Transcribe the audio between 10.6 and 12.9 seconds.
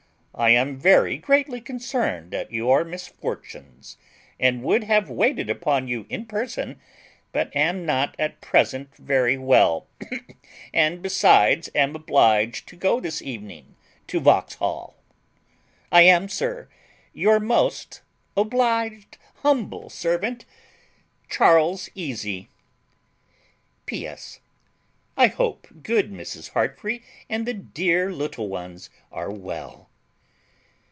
and besides, am obliged to